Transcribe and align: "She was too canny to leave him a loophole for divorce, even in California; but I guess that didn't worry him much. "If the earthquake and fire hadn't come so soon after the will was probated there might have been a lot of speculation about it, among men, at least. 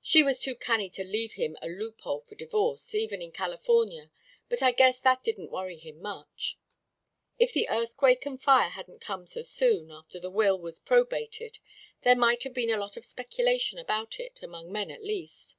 "She 0.00 0.22
was 0.22 0.40
too 0.40 0.54
canny 0.56 0.88
to 0.88 1.04
leave 1.04 1.34
him 1.34 1.58
a 1.60 1.68
loophole 1.68 2.20
for 2.22 2.34
divorce, 2.34 2.94
even 2.94 3.20
in 3.20 3.32
California; 3.32 4.10
but 4.48 4.62
I 4.62 4.70
guess 4.72 4.98
that 5.00 5.22
didn't 5.22 5.50
worry 5.50 5.76
him 5.76 6.00
much. 6.00 6.58
"If 7.38 7.52
the 7.52 7.68
earthquake 7.68 8.24
and 8.24 8.40
fire 8.40 8.70
hadn't 8.70 9.02
come 9.02 9.26
so 9.26 9.42
soon 9.42 9.90
after 9.90 10.18
the 10.18 10.30
will 10.30 10.58
was 10.58 10.78
probated 10.78 11.58
there 12.00 12.16
might 12.16 12.44
have 12.44 12.54
been 12.54 12.70
a 12.70 12.78
lot 12.80 12.96
of 12.96 13.04
speculation 13.04 13.78
about 13.78 14.18
it, 14.18 14.42
among 14.42 14.72
men, 14.72 14.90
at 14.90 15.04
least. 15.04 15.58